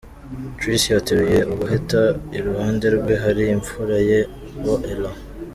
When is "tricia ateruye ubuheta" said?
0.59-2.01